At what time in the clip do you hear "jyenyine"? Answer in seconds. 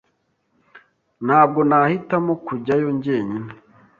3.03-3.49